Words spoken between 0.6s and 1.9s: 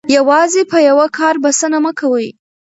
په یوه کار بسنه